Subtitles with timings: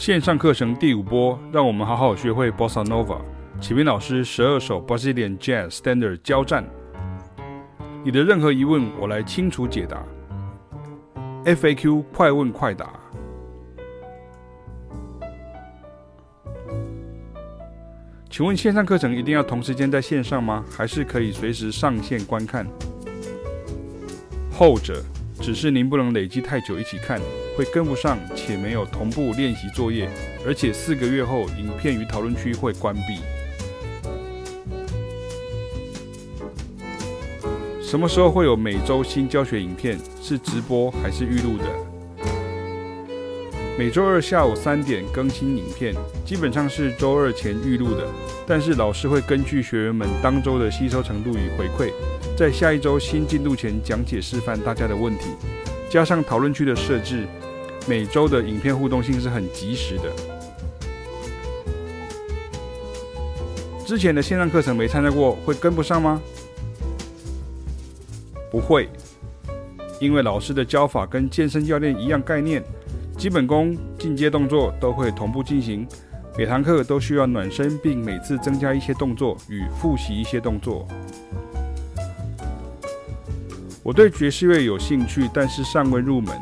[0.00, 3.20] 线上课程第五波，让我们好好学会 Bossa Nova。
[3.60, 6.64] 启明老师十二首 Brazilian Jazz Standard 交战。
[8.02, 10.02] 你的任何疑问，我来清楚解答。
[11.44, 12.98] FAQ 快问快答。
[18.30, 20.64] 请问线上课程一定要同时间在线上吗？
[20.70, 22.66] 还是可以随时上线观看？
[24.50, 25.04] 后者。
[25.40, 27.18] 只是您不能累积太久一起看，
[27.56, 30.08] 会跟不上，且没有同步练习作业，
[30.46, 33.18] 而且四个月后影片与讨论区会关闭。
[37.82, 39.98] 什么时候会有每周新教学影片？
[40.22, 41.89] 是直播还是预录的？
[43.80, 48.06] 每周二下午三点更新影片，基本上是周二前预录的，
[48.46, 51.90] 但是老师会根据学员们当周的吸收程度与回馈。
[52.36, 55.30] 在下一周新进度前讲解示范大家的问题，
[55.88, 57.26] 加上讨论区的设置，
[57.88, 60.12] 每周的影片互动性是很及时的。
[63.86, 66.20] 之前的线上课程没参加过，会跟不上吗？
[68.50, 68.90] 不会，
[69.98, 72.62] 因为老师的教法跟健身教练一样概念，
[73.20, 75.86] 基本功、进阶动作都会同步进行，
[76.38, 80.88] 每堂课都需要暖身，并每次增加一些动作与复习一些动作。
[83.82, 86.34] 我对爵士乐有兴趣，但是尚未入门。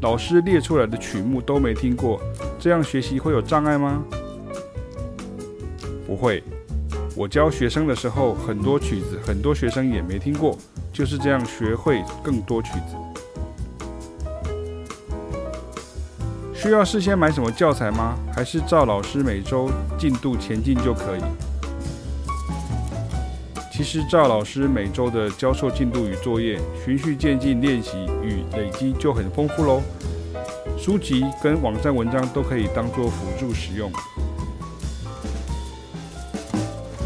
[0.00, 2.20] 老师列出来的曲目都没听过，
[2.58, 4.02] 这样学习会有障碍吗？
[6.04, 6.42] 不会。
[7.14, 10.58] 我教学生的时候，很多曲子很多学生也没听过，
[10.92, 12.96] 就是这样学会更多曲子。
[16.64, 18.16] 需要事先买什么教材吗？
[18.34, 21.20] 还是照老师每周进度前进就可以？
[23.70, 29.82] 其实赵老师每周的教授进度与作业，循序渐进练习与累积就很丰富喽。
[30.78, 33.92] 书籍跟网站文章都可以当做辅助使用。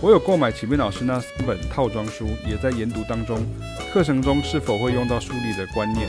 [0.00, 3.44] 我有购买启明老师那三本套装书，也在研读当中。
[3.92, 6.08] 课程中是否会用到书里的观念？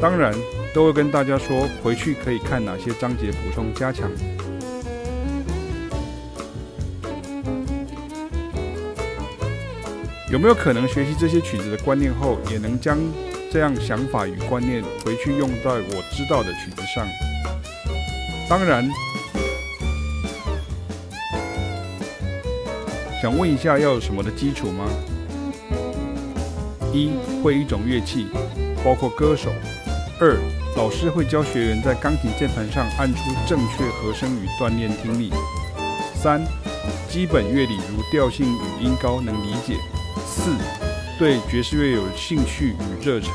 [0.00, 0.34] 当然，
[0.74, 4.10] 都会跟大家说，回去可以看哪些章节补充加强。
[10.30, 12.98] 有没有可能学习这些曲子的观念后，也能将
[13.50, 17.06] 这样想法与观念回去用在我知道的曲子上？
[18.48, 18.90] 当然，
[23.20, 24.86] 想问一下，要有什么的基础吗？
[26.94, 27.10] 一、
[27.42, 28.26] 会一种乐器，
[28.82, 29.50] 包括歌手；
[30.20, 30.38] 二、
[30.76, 35.30] 老师会教学员在钢琴键盘上按出正确和声与锻炼听力；
[36.14, 36.44] 三、
[37.08, 39.76] 基本乐理如调性与音高能理解。
[40.24, 40.52] 四，
[41.18, 43.30] 对爵士乐有兴趣与热忱。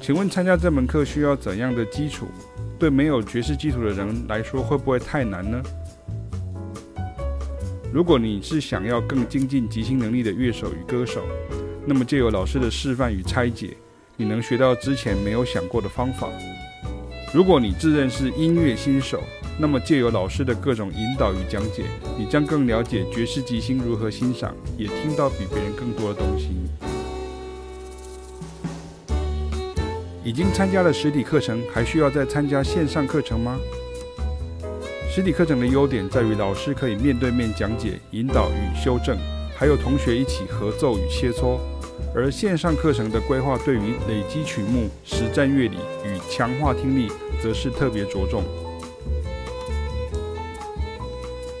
[0.00, 2.26] 请问参加这门课需要怎样的基础？
[2.78, 5.62] 对没有爵士基础的人来说会不会太难呢？
[7.92, 11.22] 如果你是想要更精进即兴能力的乐手与歌手，
[11.88, 13.76] 那么借由老师的示范与拆解，
[14.16, 16.28] 你能学到之前没有想过的方法。
[17.32, 19.22] 如果你自认是音乐新手，
[19.58, 21.84] 那么，借由老师的各种引导与讲解，
[22.18, 26.48] 你将更了解爵士即兴如何欣赏，也听到比别人更多的东西。
[30.24, 33.56] 已经参加了实体课程，还需要再参加线上课程吗？
[35.08, 39.16] 实体课程的优点在于老师可以面对面讲解、引导与修正，
[39.56, 41.58] 还有同学一起合奏与切磋；
[42.16, 47.12] 而线上课程的规划对于累积曲目、实战乐理与强化听力，
[47.42, 48.42] 则是特别着重。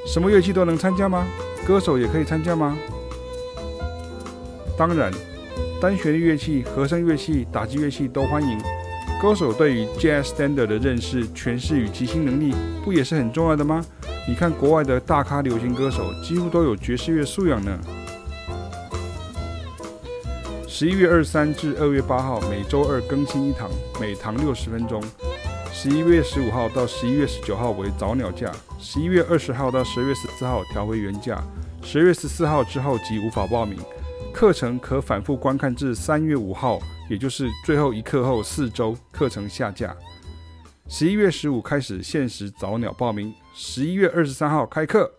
[0.06, 1.26] 什么乐器都能参加吗？
[1.66, 2.74] 歌手也可以参加吗？
[4.78, 5.12] 当然，
[5.78, 8.58] 单旋律乐器、和声乐器、打击乐器都欢迎。
[9.20, 13.84] 歌手对于 Jazz Standard 的认识、诠释与即兴能力，不也是很重要的吗？
[14.26, 17.78] 你看国外的大咖流行歌手，几乎都有爵士乐素养呢。
[20.78, 25.02] 十一月二十三至二月八号，每周二更新一堂，每堂六十分钟。
[25.72, 31.42] 十一月十五号到十一月十九号为早鸟价，十一月二十号到十二月十四号调回原价，
[31.82, 33.78] 十二月十四号之后即无法报名。
[34.34, 36.78] 课程可反复观看至三月五号，
[37.08, 39.96] 也就是最后一课后四周，课程下架。
[40.88, 45.10] 十一月十五开始限时早鸟报名，十一月二十三号开课。